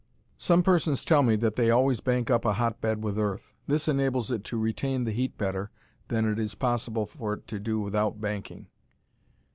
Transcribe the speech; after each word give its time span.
Some 0.39 0.63
persons 0.63 1.05
tell 1.05 1.21
me 1.21 1.35
that 1.35 1.53
they 1.53 1.69
always 1.69 1.99
bank 1.99 2.31
up 2.31 2.43
a 2.43 2.53
hotbed 2.53 3.03
with 3.03 3.19
earth. 3.19 3.53
This 3.67 3.87
enables 3.87 4.31
it 4.31 4.43
to 4.45 4.57
retain 4.57 5.03
the 5.03 5.11
heat 5.11 5.37
better 5.37 5.69
than 6.07 6.27
it 6.27 6.39
is 6.39 6.55
possible 6.55 7.05
for 7.05 7.33
it 7.33 7.45
to 7.49 7.59
do 7.59 7.79
without 7.79 8.19
banking. 8.19 8.65